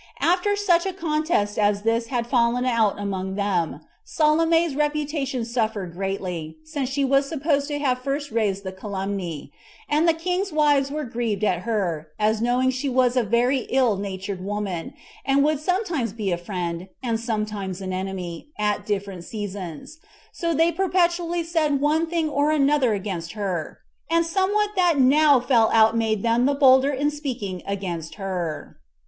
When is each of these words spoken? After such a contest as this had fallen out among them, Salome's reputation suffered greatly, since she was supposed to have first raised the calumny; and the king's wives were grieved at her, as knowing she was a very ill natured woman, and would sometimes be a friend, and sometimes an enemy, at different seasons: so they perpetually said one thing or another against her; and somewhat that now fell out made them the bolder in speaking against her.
After 0.19 0.55
such 0.55 0.87
a 0.87 0.93
contest 0.93 1.59
as 1.59 1.83
this 1.83 2.07
had 2.07 2.25
fallen 2.25 2.65
out 2.65 2.99
among 2.99 3.35
them, 3.35 3.81
Salome's 4.03 4.75
reputation 4.75 5.45
suffered 5.45 5.93
greatly, 5.93 6.57
since 6.63 6.89
she 6.89 7.05
was 7.05 7.29
supposed 7.29 7.67
to 7.67 7.77
have 7.77 7.99
first 8.01 8.31
raised 8.31 8.63
the 8.63 8.71
calumny; 8.71 9.51
and 9.87 10.07
the 10.07 10.15
king's 10.15 10.51
wives 10.51 10.89
were 10.89 11.03
grieved 11.03 11.43
at 11.43 11.65
her, 11.69 12.07
as 12.17 12.41
knowing 12.41 12.71
she 12.71 12.89
was 12.89 13.15
a 13.15 13.21
very 13.21 13.67
ill 13.69 13.95
natured 13.95 14.43
woman, 14.43 14.95
and 15.23 15.43
would 15.43 15.59
sometimes 15.59 16.13
be 16.13 16.31
a 16.31 16.35
friend, 16.39 16.87
and 17.03 17.19
sometimes 17.19 17.79
an 17.79 17.93
enemy, 17.93 18.47
at 18.57 18.87
different 18.87 19.23
seasons: 19.23 19.99
so 20.31 20.51
they 20.51 20.71
perpetually 20.71 21.43
said 21.43 21.79
one 21.79 22.07
thing 22.07 22.27
or 22.27 22.49
another 22.49 22.95
against 22.95 23.33
her; 23.33 23.77
and 24.09 24.25
somewhat 24.25 24.71
that 24.75 24.97
now 24.99 25.39
fell 25.39 25.69
out 25.71 25.95
made 25.95 26.23
them 26.23 26.47
the 26.47 26.55
bolder 26.55 26.89
in 26.89 27.11
speaking 27.11 27.61
against 27.67 28.15
her. 28.15 28.77